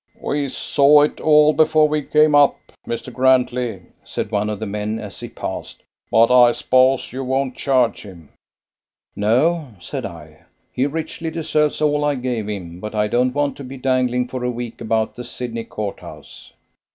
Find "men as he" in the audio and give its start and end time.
4.65-5.29